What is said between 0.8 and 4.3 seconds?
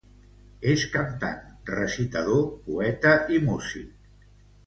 cantant, recitador, poeta i músic.